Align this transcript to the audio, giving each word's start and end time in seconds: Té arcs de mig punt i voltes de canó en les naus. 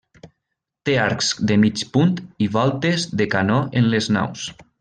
Té 0.89 0.95
arcs 1.01 1.27
de 1.51 1.57
mig 1.65 1.83
punt 1.97 2.15
i 2.47 2.49
voltes 2.57 3.09
de 3.23 3.31
canó 3.37 3.63
en 3.83 3.95
les 3.95 4.13
naus. 4.19 4.53